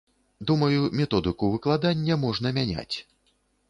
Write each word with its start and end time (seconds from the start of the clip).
Думаю, 0.51 0.81
методыку 1.01 1.53
выкладання 1.59 2.21
можна 2.27 2.47
мяняць. 2.61 2.95